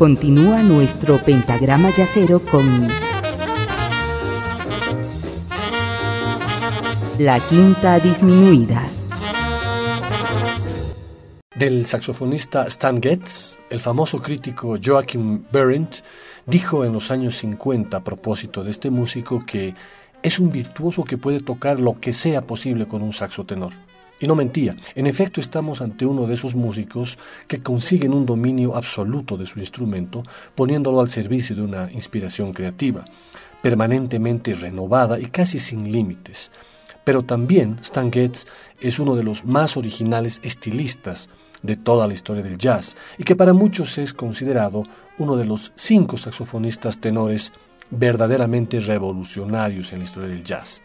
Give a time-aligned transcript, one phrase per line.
[0.00, 2.88] Continúa nuestro pentagrama yacero con
[7.18, 8.82] la quinta disminuida.
[11.54, 15.96] Del saxofonista Stan Getz, el famoso crítico Joachim Berendt
[16.46, 19.74] dijo en los años 50 a propósito de este músico que
[20.22, 23.74] es un virtuoso que puede tocar lo que sea posible con un saxo tenor.
[24.20, 24.76] Y no mentía.
[24.94, 27.18] En efecto, estamos ante uno de esos músicos
[27.48, 30.22] que consiguen un dominio absoluto de su instrumento,
[30.54, 33.04] poniéndolo al servicio de una inspiración creativa,
[33.62, 36.52] permanentemente renovada y casi sin límites.
[37.02, 38.46] Pero también Stan Getz
[38.78, 41.30] es uno de los más originales estilistas
[41.62, 44.84] de toda la historia del jazz y que para muchos es considerado
[45.18, 47.52] uno de los cinco saxofonistas tenores
[47.90, 50.80] verdaderamente revolucionarios en la historia del jazz.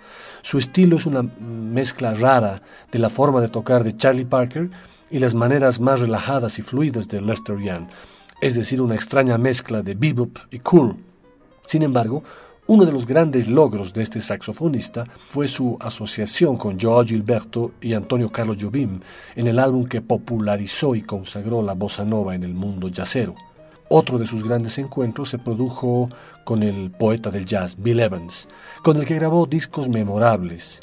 [0.45, 4.69] Su estilo es una mezcla rara de la forma de tocar de Charlie Parker
[5.09, 7.87] y las maneras más relajadas y fluidas de Lester Young,
[8.41, 10.97] es decir, una extraña mezcla de bebop y cool.
[11.65, 12.21] Sin embargo,
[12.67, 17.93] uno de los grandes logros de este saxofonista fue su asociación con Joao Gilberto y
[17.93, 18.99] Antonio Carlos Jobim
[19.35, 23.33] en el álbum que popularizó y consagró la bossa nova en el mundo jazzero.
[23.89, 26.07] Otro de sus grandes encuentros se produjo
[26.43, 28.47] con el poeta del jazz, Bill Evans,
[28.85, 30.79] con el que grabó discos memorables,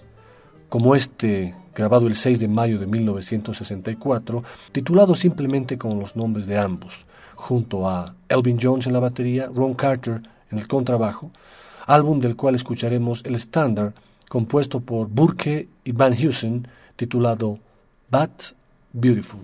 [0.69, 6.59] como este grabado el 6 de mayo de 1964, titulado simplemente con los nombres de
[6.59, 11.31] ambos, junto a Elvin Jones en la batería, Ron Carter en el contrabajo,
[11.86, 13.94] álbum del cual escucharemos el estándar
[14.28, 16.66] compuesto por Burke y Van Heusen,
[16.97, 17.61] titulado
[18.11, 18.56] But
[18.92, 19.42] Beautiful.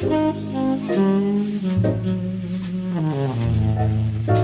[0.00, 0.40] Thank
[4.28, 4.39] you.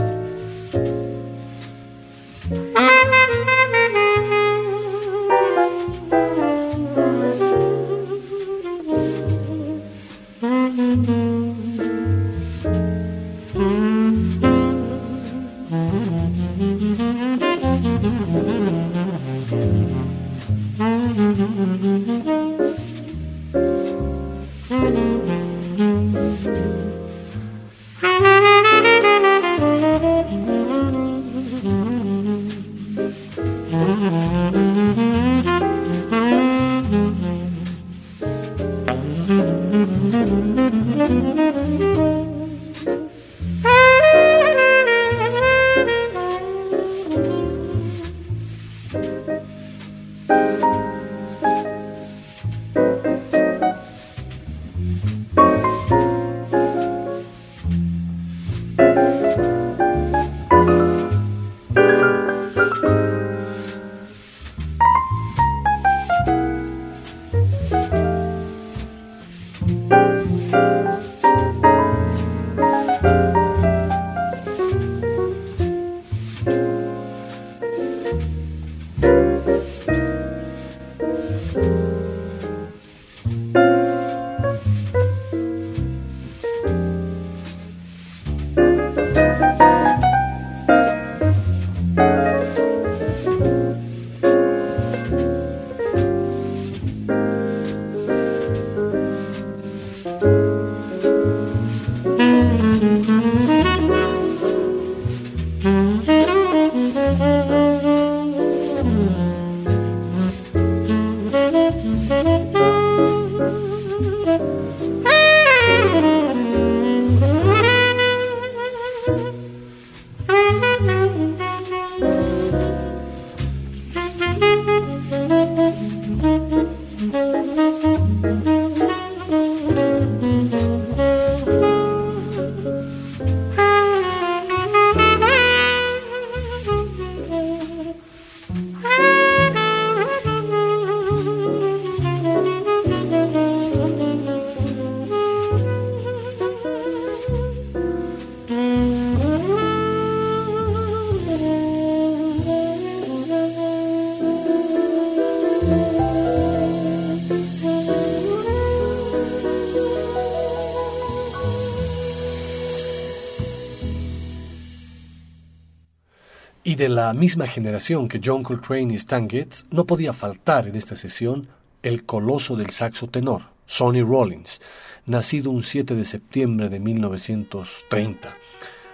[167.06, 171.47] La misma generación que John Coltrane y Stan Getz, no podía faltar en esta sesión
[171.84, 174.60] el coloso del saxo tenor, Sonny Rollins,
[175.04, 178.34] nacido un 7 de septiembre de 1930.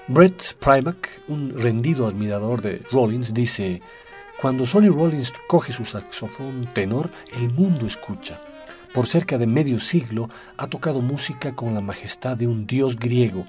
[0.08, 3.80] Brett Primack, un rendido admirador de Rollins, dice,
[4.42, 8.42] cuando Sonny Rollins coge su saxofón tenor, el mundo escucha.
[8.92, 10.28] Por cerca de medio siglo
[10.58, 13.46] ha tocado música con la majestad de un dios griego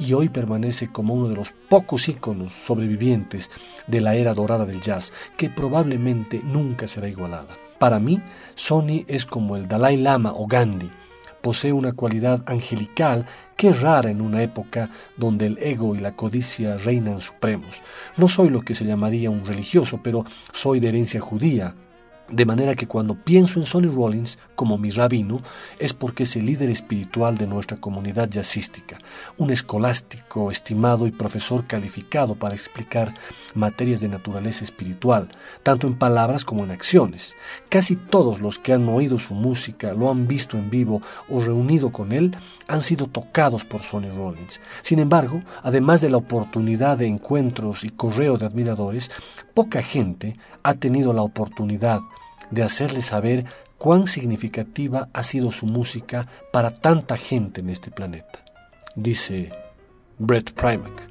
[0.00, 3.50] y hoy permanece como uno de los pocos íconos sobrevivientes
[3.86, 7.56] de la era dorada del jazz, que probablemente nunca será igualada.
[7.78, 8.20] Para mí,
[8.54, 10.90] Sonny es como el Dalai Lama o Gandhi,
[11.40, 13.26] posee una cualidad angelical
[13.56, 17.82] que es rara en una época donde el ego y la codicia reinan supremos.
[18.16, 21.74] No soy lo que se llamaría un religioso, pero soy de herencia judía,
[22.30, 25.40] de manera que cuando pienso en Sonny Rollins como mi rabino
[25.78, 28.98] es porque es el líder espiritual de nuestra comunidad jazzística,
[29.36, 33.14] un escolástico estimado y profesor calificado para explicar
[33.54, 35.28] materias de naturaleza espiritual,
[35.62, 37.36] tanto en palabras como en acciones.
[37.68, 41.90] Casi todos los que han oído su música, lo han visto en vivo o reunido
[41.90, 42.36] con él,
[42.68, 44.60] han sido tocados por Sonny Rollins.
[44.82, 49.10] Sin embargo, además de la oportunidad de encuentros y correo de admiradores,
[49.54, 52.00] poca gente ha tenido la oportunidad
[52.50, 53.44] de hacerle saber
[53.78, 58.44] cuán significativa ha sido su música para tanta gente en este planeta,
[58.94, 59.50] dice
[60.18, 61.08] Brett Primack.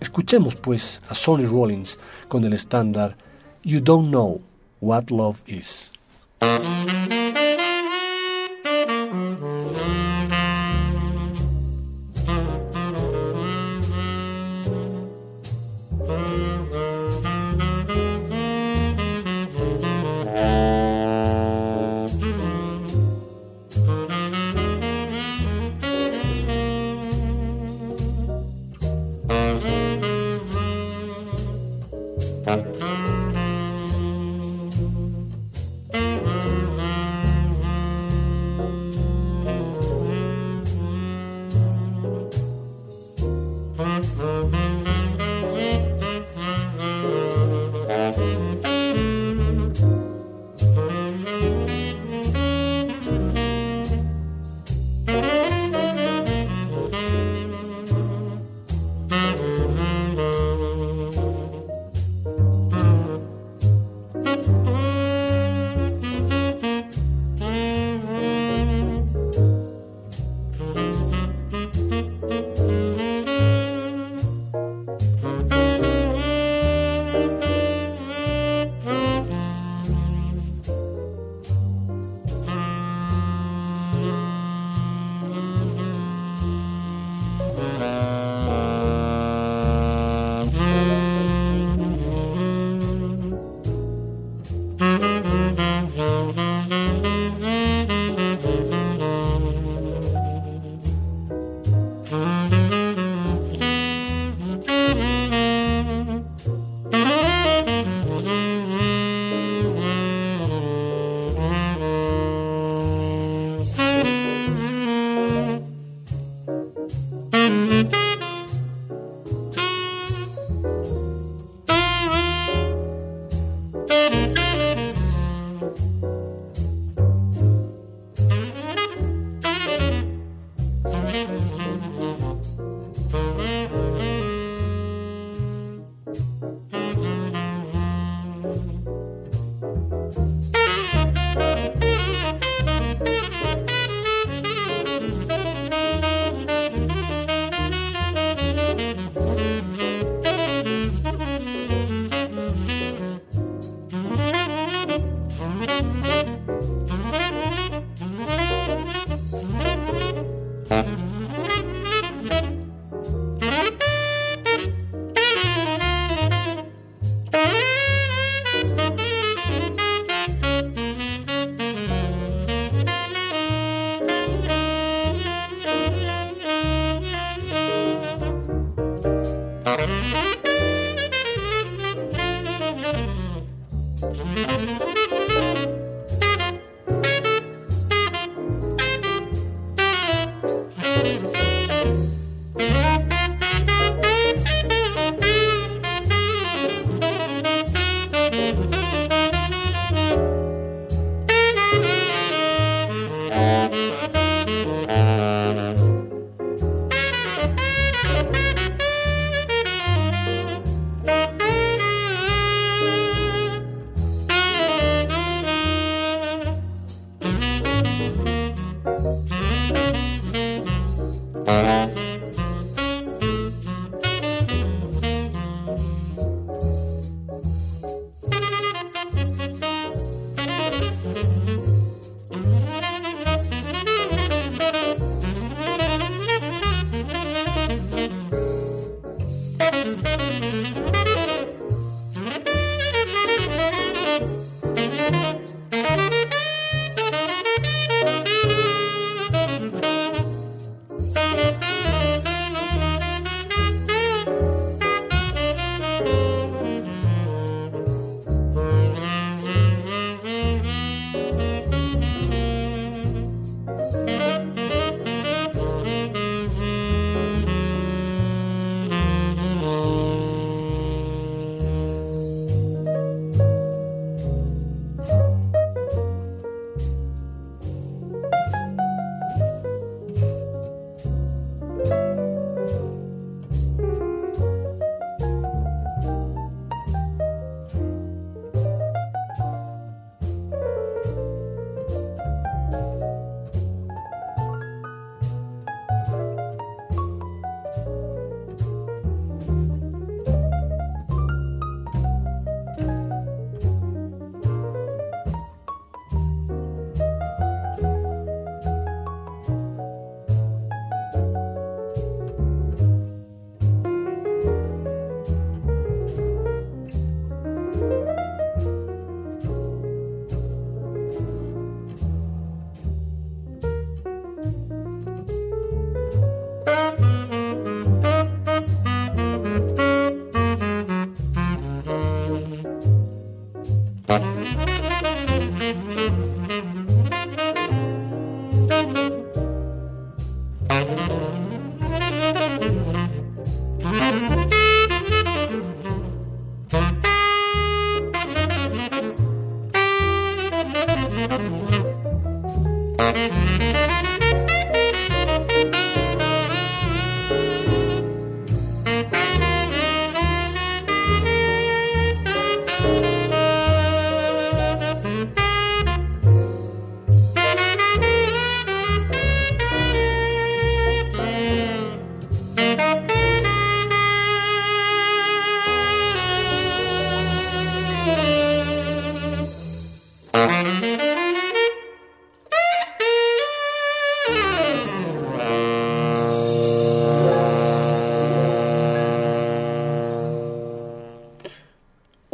[0.00, 1.98] Escuchemos pues a Sonny Rollins
[2.28, 3.16] con el estándar
[3.62, 4.42] You Don't Know
[4.80, 5.90] What Love Is.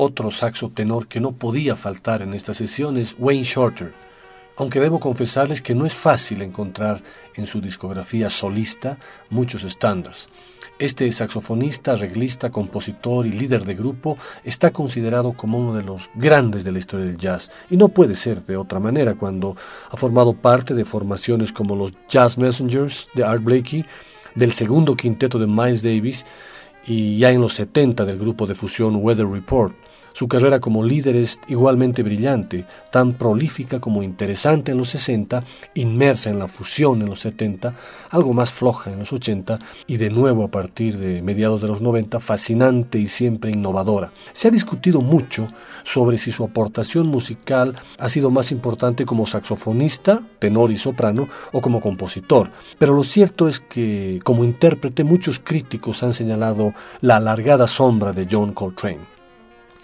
[0.03, 3.93] Otro saxo tenor que no podía faltar en esta sesión es Wayne Shorter,
[4.57, 7.03] aunque debo confesarles que no es fácil encontrar
[7.35, 8.97] en su discografía solista
[9.29, 10.31] muchos estándares.
[10.79, 16.65] Este saxofonista, arreglista, compositor y líder de grupo está considerado como uno de los grandes
[16.65, 19.55] de la historia del jazz, y no puede ser de otra manera cuando
[19.91, 23.85] ha formado parte de formaciones como los Jazz Messengers de Art Blakey,
[24.35, 26.25] del segundo quinteto de Miles Davis
[26.87, 29.75] y ya en los 70 del grupo de fusión Weather Report.
[30.13, 36.31] Su carrera como líder es igualmente brillante, tan prolífica como interesante en los 60, inmersa
[36.31, 37.75] en la fusión en los 70,
[38.11, 41.81] algo más floja en los 80 y de nuevo a partir de mediados de los
[41.81, 44.11] 90 fascinante y siempre innovadora.
[44.33, 45.49] Se ha discutido mucho
[45.85, 51.61] sobre si su aportación musical ha sido más importante como saxofonista, tenor y soprano o
[51.61, 57.67] como compositor, pero lo cierto es que como intérprete muchos críticos han señalado la alargada
[57.67, 59.20] sombra de John Coltrane.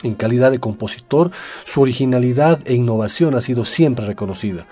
[0.02, 1.30] En calidad de compositor,
[1.64, 4.66] su originalidad e innovación ha sido siempre reconocida.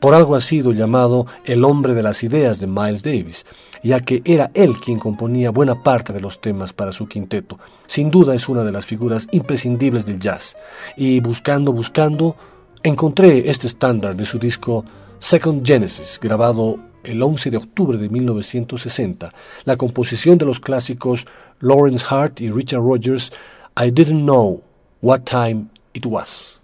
[0.00, 3.44] Por algo ha sido llamado el hombre de las ideas de Miles Davis,
[3.82, 7.58] ya que era él quien componía buena parte de los temas para su quinteto.
[7.86, 10.56] Sin duda es una de las figuras imprescindibles del jazz.
[10.96, 12.34] Y buscando, buscando,
[12.82, 14.86] encontré este estándar de su disco
[15.18, 19.34] Second Genesis, grabado el 11 de octubre de 1960,
[19.64, 21.26] la composición de los clásicos
[21.60, 23.32] Lawrence Hart y Richard Rogers,
[23.76, 24.62] I Didn't Know
[25.00, 26.59] what time it was.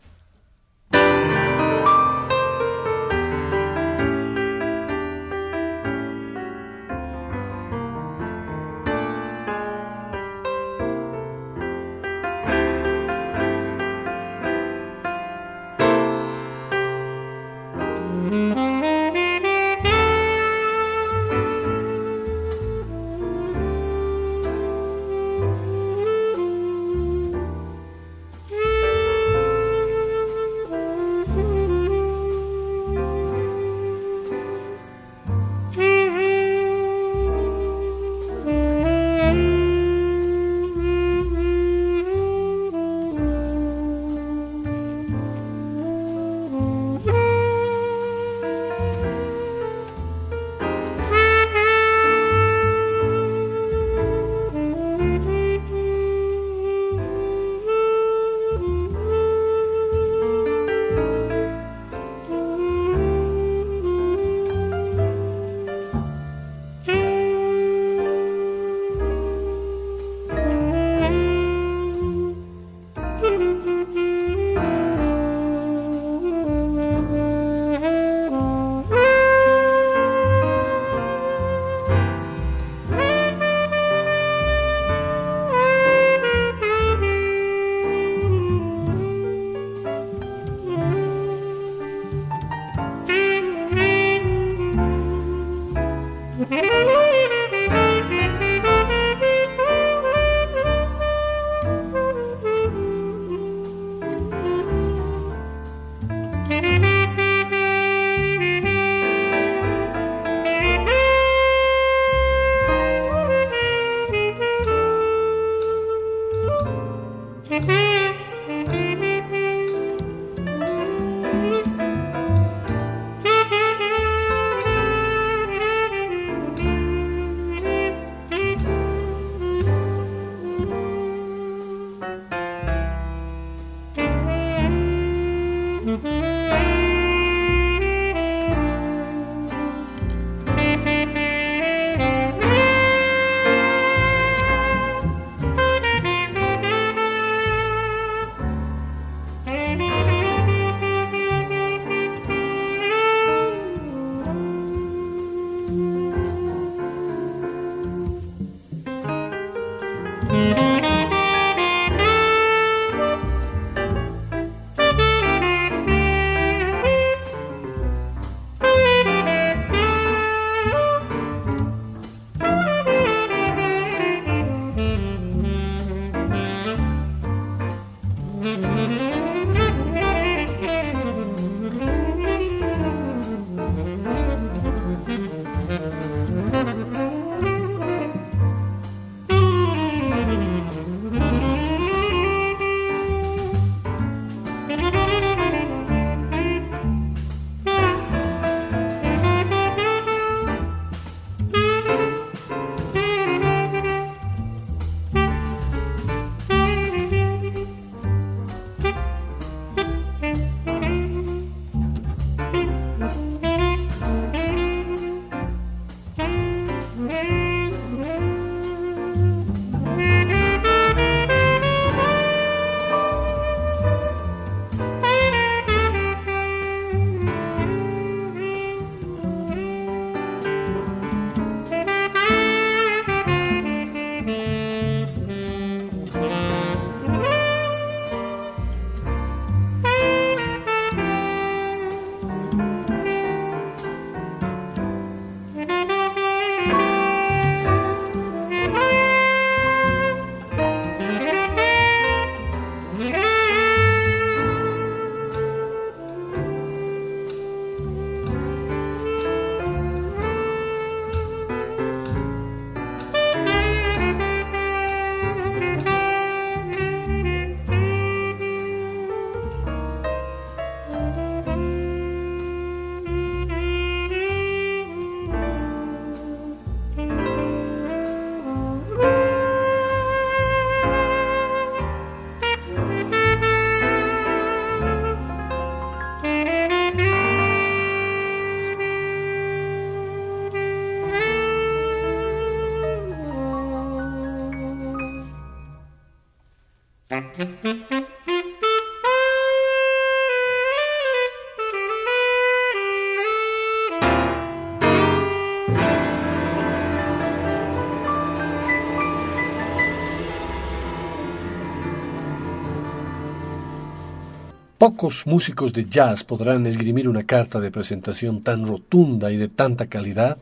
[314.87, 319.89] Pocos músicos de jazz podrán esgrimir una carta de presentación tan rotunda y de tanta
[319.89, 320.39] calidad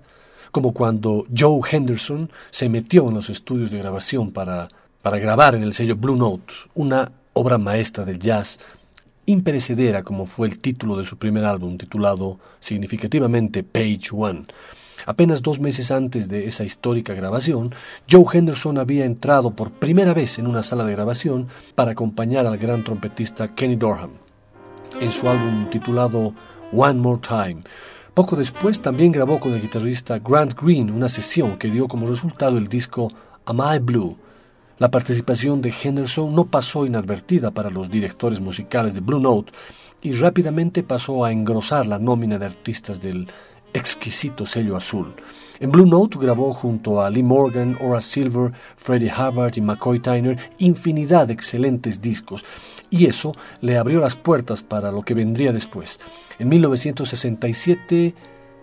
[0.53, 4.69] como cuando Joe Henderson se metió en los estudios de grabación para,
[5.01, 8.61] para grabar en el sello Blue Note, una obra maestra del jazz
[9.25, 14.45] imperecedera como fue el título de su primer álbum titulado significativamente Page One.
[15.07, 17.75] Apenas dos meses antes de esa histórica grabación,
[18.11, 22.59] Joe Henderson había entrado por primera vez en una sala de grabación para acompañar al
[22.59, 24.24] gran trompetista Kenny Dorham
[25.01, 26.35] en su álbum titulado
[26.73, 27.63] One More Time.
[28.15, 32.59] Poco después también grabó con el guitarrista Grant Green una sesión que dio como resultado
[32.59, 33.11] el disco
[33.45, 34.17] Am I Blue.
[34.79, 39.53] La participación de Henderson no pasó inadvertida para los directores musicales de Blue Note
[40.03, 43.29] y rápidamente pasó a engrosar la nómina de artistas del
[43.75, 45.13] exquisito sello azul.
[45.61, 50.39] En Blue Note grabó junto a Lee Morgan, Horace Silver, Freddie Hubbard y McCoy Tyner
[50.59, 52.45] infinidad de excelentes discos,
[52.91, 56.01] y eso le abrió las puertas para lo que vendría después.
[56.39, 58.15] En 1967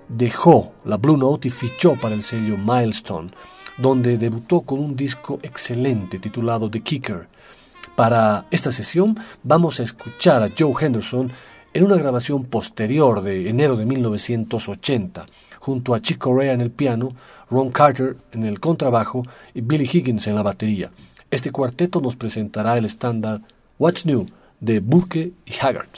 [0.09, 3.31] dejó la Blue Note y fichó para el sello Milestone,
[3.77, 7.27] donde debutó con un disco excelente titulado The Kicker.
[7.95, 11.31] Para esta sesión vamos a escuchar a Joe Henderson
[11.73, 15.25] en una grabación posterior de enero de 1980,
[15.59, 17.15] junto a Chick Corea en el piano,
[17.49, 20.91] Ron Carter en el contrabajo y Billy Higgins en la batería.
[21.29, 23.41] Este cuarteto nos presentará el estándar
[23.79, 24.27] What's New
[24.59, 25.89] de Burke y Haggard.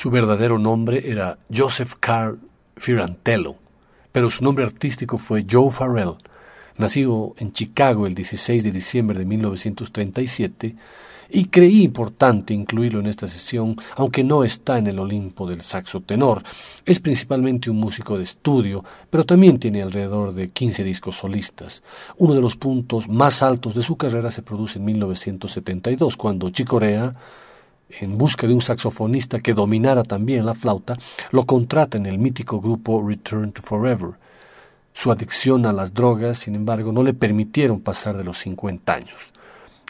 [0.00, 2.40] Su verdadero nombre era Joseph Carl
[2.74, 3.56] Firantello,
[4.10, 6.14] pero su nombre artístico fue Joe Farrell.
[6.78, 10.74] Nacido en Chicago el 16 de diciembre de 1937,
[11.28, 16.00] y creí importante incluirlo en esta sesión, aunque no está en el Olimpo del saxo
[16.00, 16.44] tenor.
[16.86, 21.82] Es principalmente un músico de estudio, pero también tiene alrededor de 15 discos solistas.
[22.16, 27.14] Uno de los puntos más altos de su carrera se produce en 1972, cuando Chicorea,
[28.00, 30.96] en busca de un saxofonista que dominara también la flauta,
[31.30, 34.10] lo contrata en el mítico grupo Return to Forever.
[34.92, 39.32] Su adicción a las drogas, sin embargo, no le permitieron pasar de los 50 años.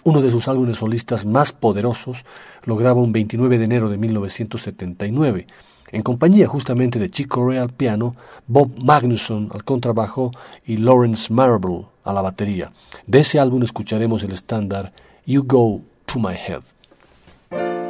[0.02, 2.24] Uno de sus álbumes solistas más poderosos
[2.64, 5.46] lo graba un 29 de enero de 1979,
[5.92, 8.14] en compañía justamente de Chico Rea al piano,
[8.46, 10.30] Bob Magnusson al contrabajo
[10.64, 12.72] y Lawrence Marble a la batería.
[13.06, 14.92] De ese álbum escucharemos el estándar
[15.26, 17.89] You Go to My Head.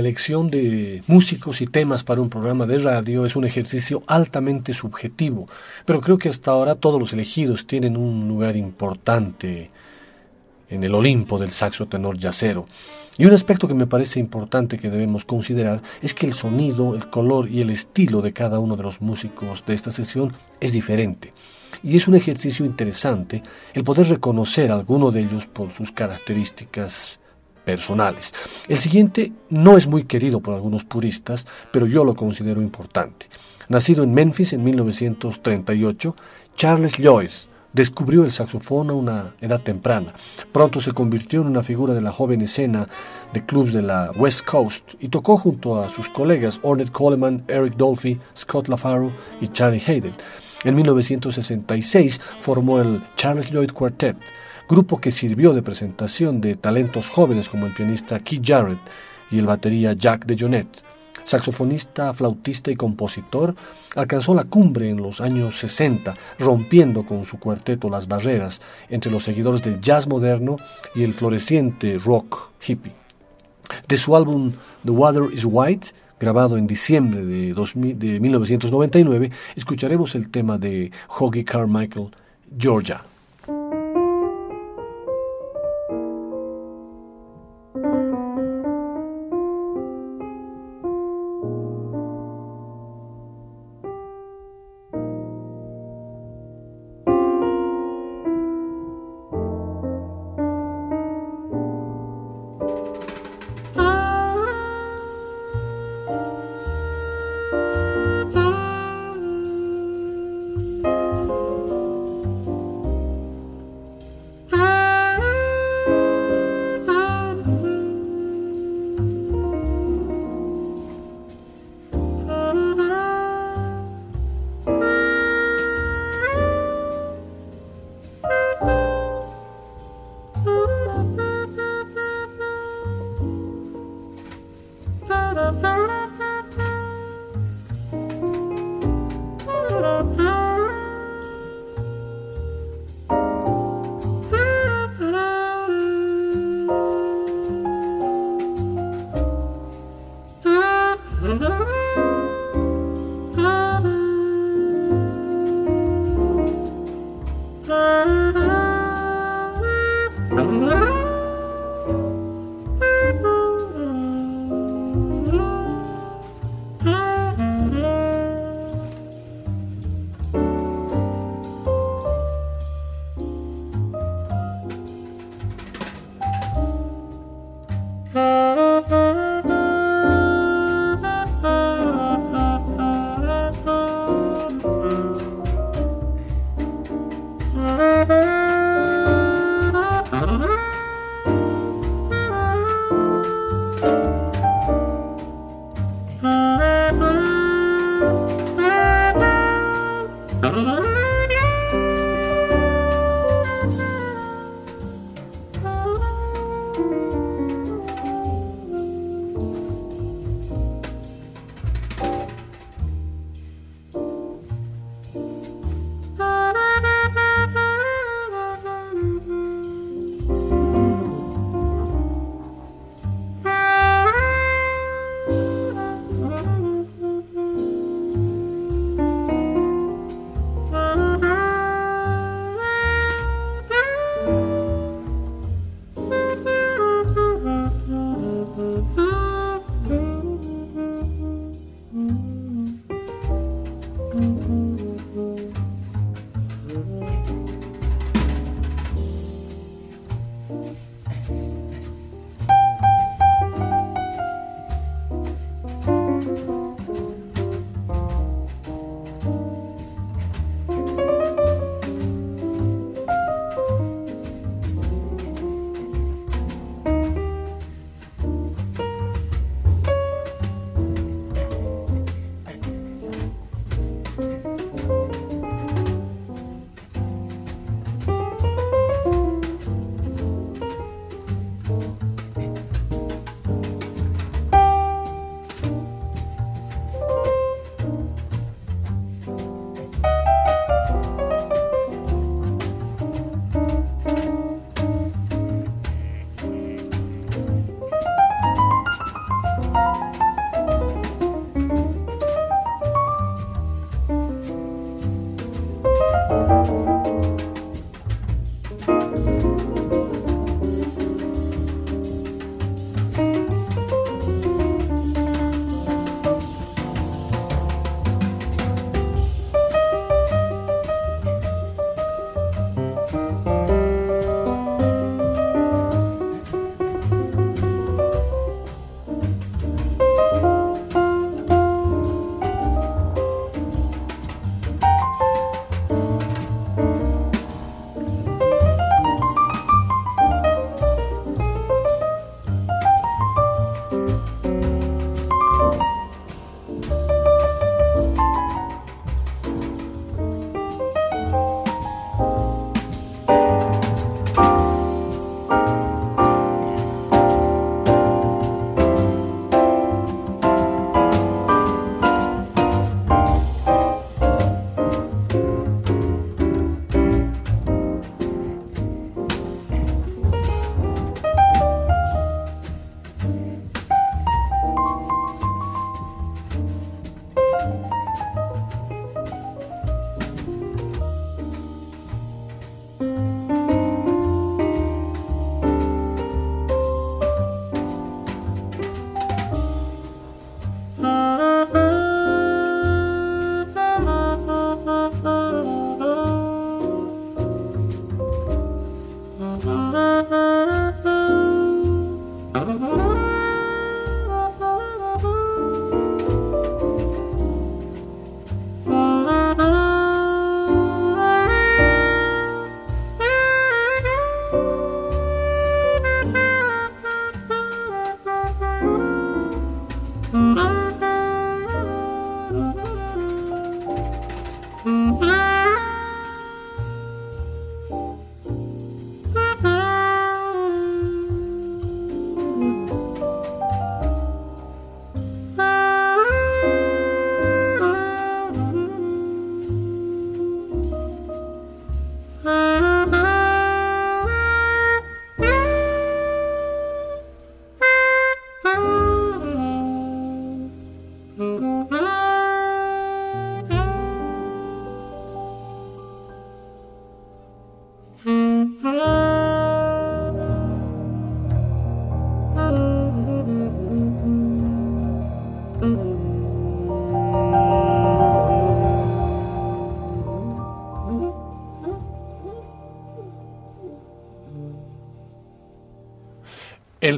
[0.00, 5.48] Elección de músicos y temas para un programa de radio es un ejercicio altamente subjetivo,
[5.86, 9.70] pero creo que hasta ahora todos los elegidos tienen un lugar importante
[10.68, 12.66] en el Olimpo del saxo tenor yacero.
[13.18, 17.10] Y un aspecto que me parece importante que debemos considerar es que el sonido, el
[17.10, 21.32] color y el estilo de cada uno de los músicos de esta sesión es diferente.
[21.82, 23.42] Y es un ejercicio interesante
[23.74, 27.19] el poder reconocer a alguno de ellos por sus características
[27.64, 28.34] personales.
[28.68, 33.26] El siguiente no es muy querido por algunos puristas, pero yo lo considero importante.
[33.68, 36.16] Nacido en Memphis en 1938,
[36.56, 37.30] Charles Lloyd
[37.72, 40.12] descubrió el saxofón a una edad temprana.
[40.52, 42.88] Pronto se convirtió en una figura de la joven escena
[43.32, 47.76] de clubs de la West Coast y tocó junto a sus colegas Ornette Coleman, Eric
[47.76, 50.14] Dolphy, Scott LaFaro y Charlie Hayden.
[50.64, 54.16] En 1966 formó el Charles Lloyd Quartet,
[54.70, 58.78] grupo que sirvió de presentación de talentos jóvenes como el pianista Keith Jarrett
[59.28, 60.84] y el batería Jack DeJohnette.
[61.24, 63.56] Saxofonista, flautista y compositor,
[63.96, 69.24] alcanzó la cumbre en los años 60, rompiendo con su cuarteto las barreras entre los
[69.24, 70.56] seguidores del jazz moderno
[70.94, 72.92] y el floreciente rock hippie.
[73.88, 74.52] De su álbum
[74.84, 75.88] The Water is White,
[76.20, 82.10] grabado en diciembre de, de 1999, escucharemos el tema de Hoggy Carmichael,
[82.56, 83.09] Georgia.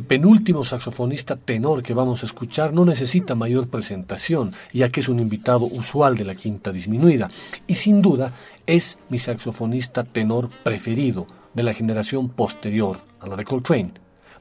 [0.02, 5.08] El penúltimo saxofonista tenor que vamos a escuchar no necesita mayor presentación, ya que es
[5.08, 7.30] un invitado usual de la quinta disminuida,
[7.68, 8.32] y sin duda
[8.66, 13.92] es mi saxofonista tenor preferido de la generación posterior a la de Coltrane,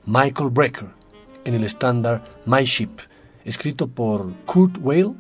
[0.08, 0.88] Michael Brecker,
[1.46, 2.98] en el estándar My Ship,
[3.46, 5.14] escrito por Kurt Weill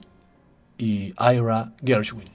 [0.76, 2.32] y Ira Gershwin.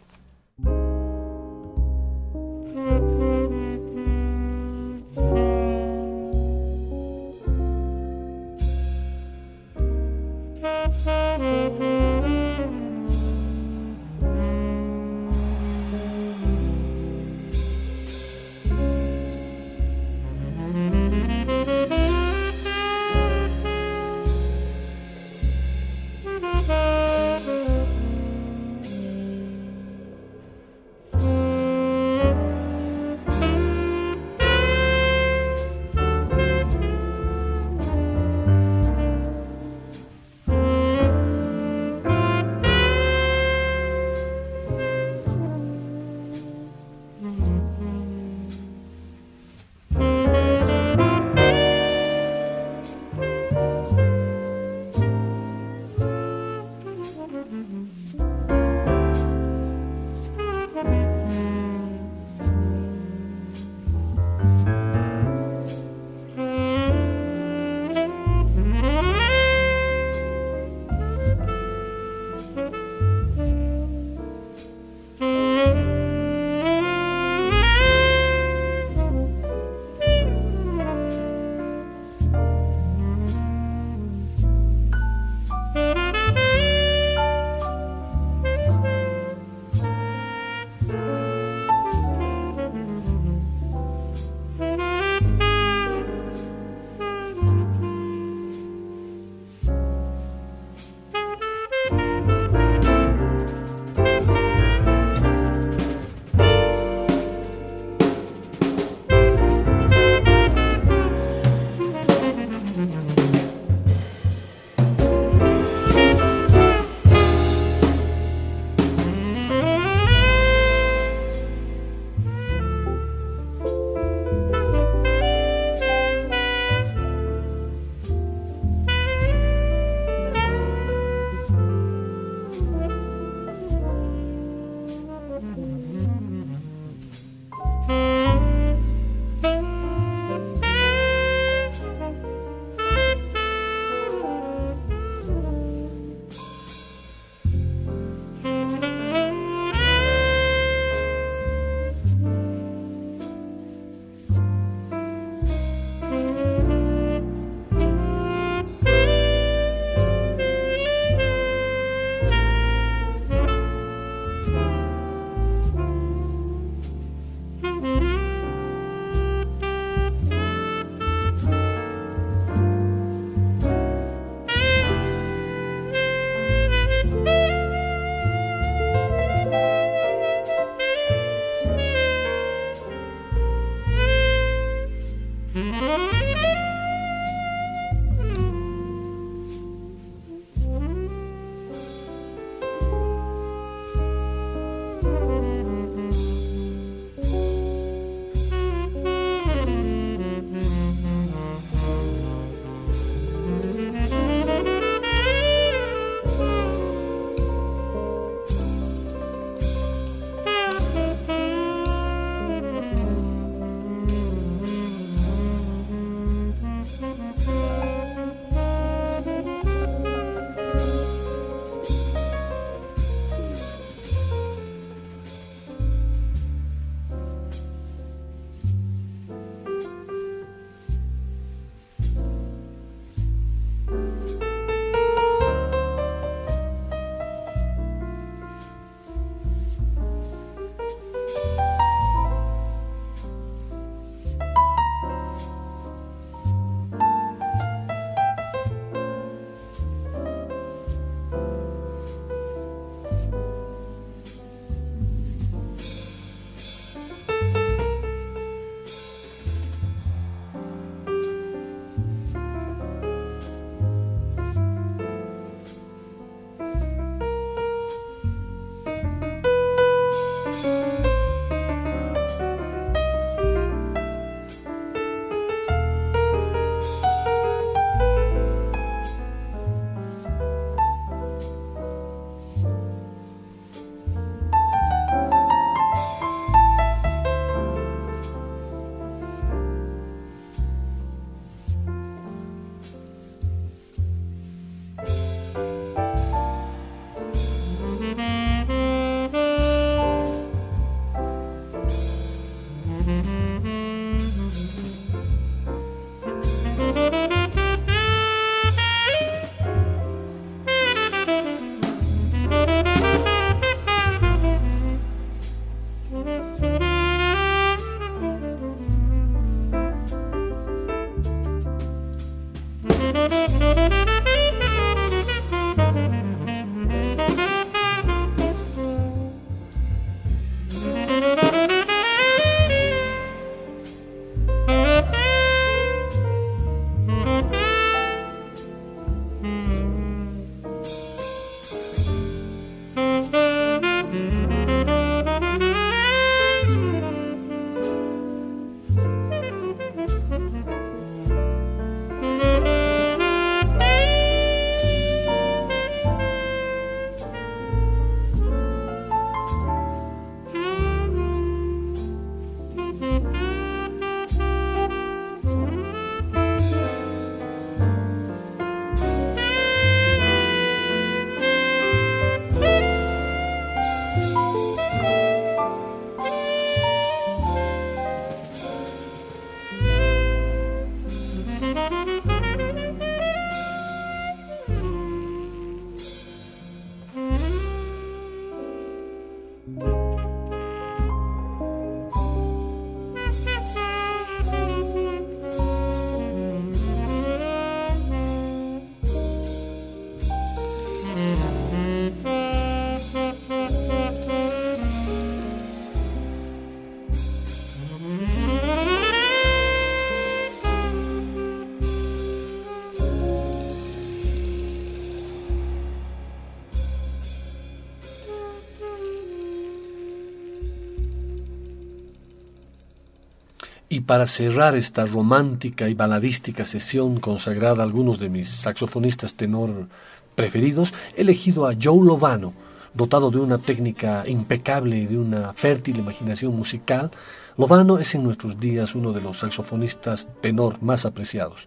[424.07, 429.89] Para cerrar esta romántica y baladística sesión consagrada a algunos de mis saxofonistas tenor
[430.35, 432.53] preferidos, he elegido a Joe Lovano,
[432.95, 437.11] dotado de una técnica impecable y de una fértil imaginación musical,
[437.59, 441.67] Lovano es en nuestros días uno de los saxofonistas tenor más apreciados.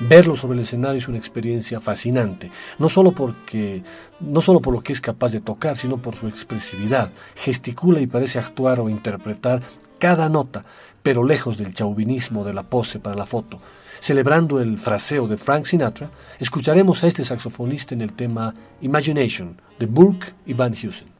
[0.00, 3.82] Verlo sobre el escenario es una experiencia fascinante, no solo, porque,
[4.20, 7.10] no solo por lo que es capaz de tocar, sino por su expresividad.
[7.36, 9.62] Gesticula y parece actuar o interpretar
[9.98, 10.64] cada nota,
[11.02, 13.58] pero lejos del chauvinismo de la pose para la foto.
[14.00, 19.86] Celebrando el fraseo de Frank Sinatra, escucharemos a este saxofonista en el tema Imagination de
[19.86, 21.19] Burke y Van Heusen.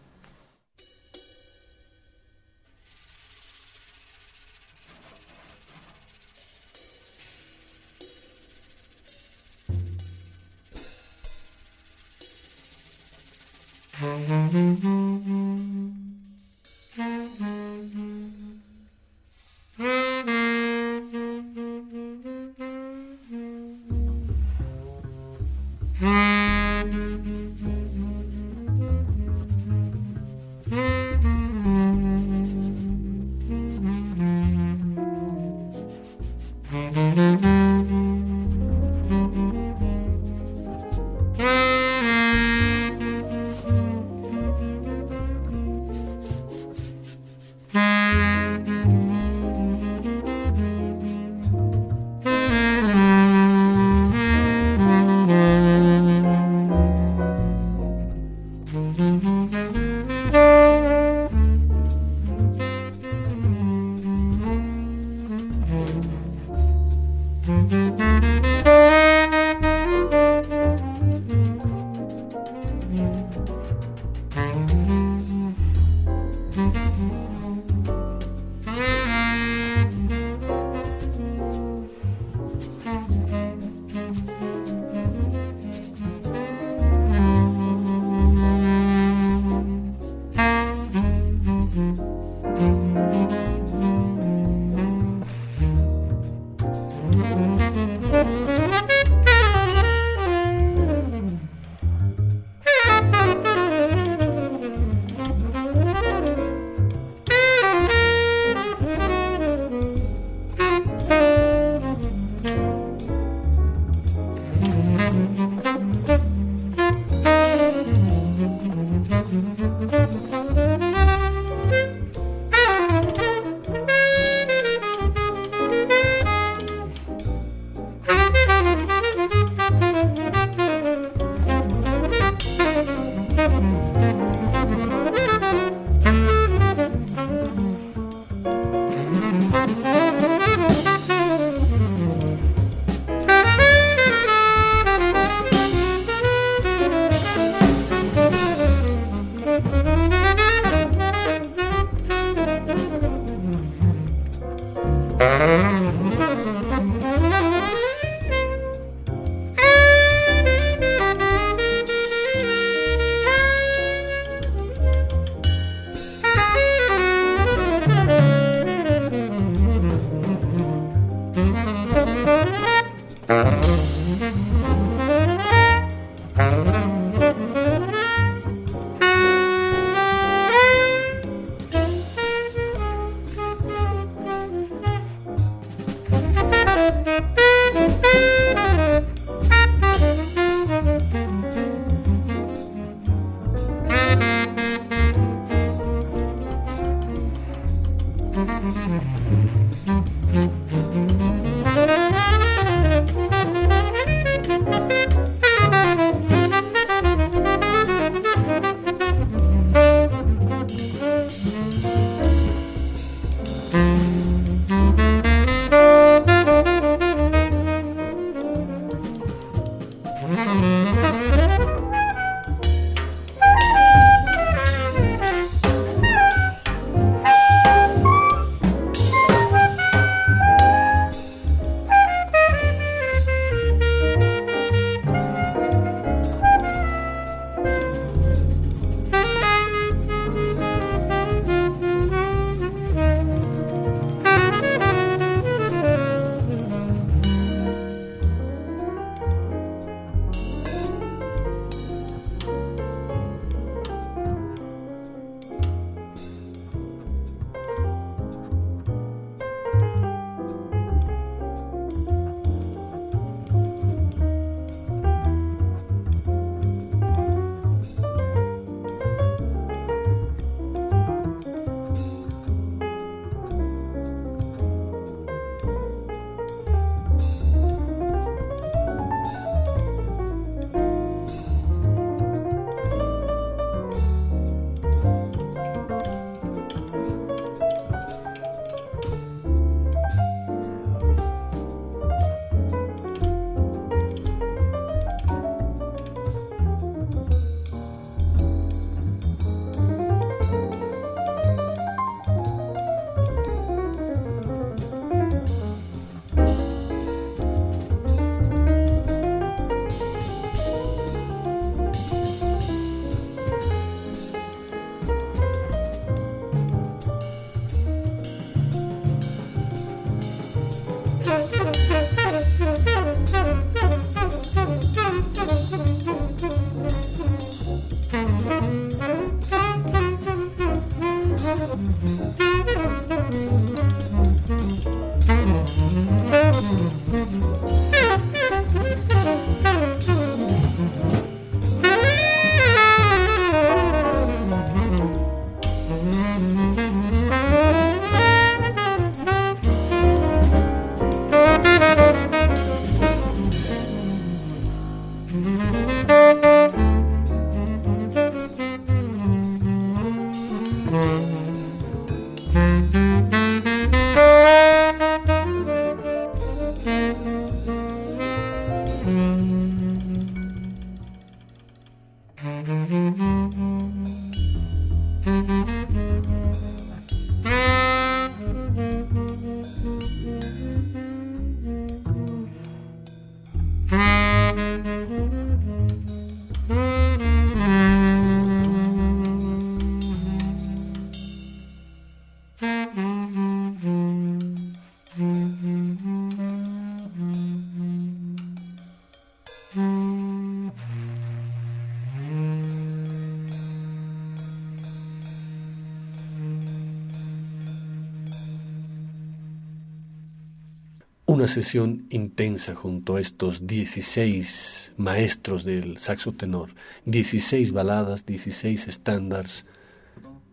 [411.40, 416.74] Una sesión intensa junto a estos 16 maestros del saxo tenor,
[417.06, 419.64] 16 baladas, 16 estándares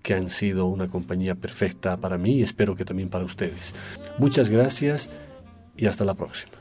[0.02, 3.74] que han sido una compañía perfecta para mí y espero que también para ustedes.
[4.18, 5.10] Muchas gracias
[5.76, 6.54] y hasta la próxima.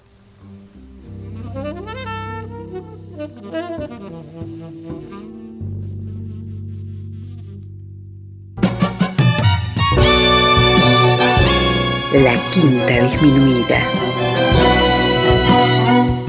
[12.13, 14.06] La Quinta Disminuida.